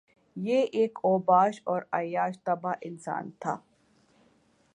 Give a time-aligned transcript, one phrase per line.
[0.35, 3.57] یہ ایک اوباش اور عیاش طبع انسان تھا